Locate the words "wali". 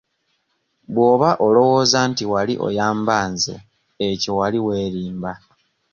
2.31-2.53, 4.39-4.59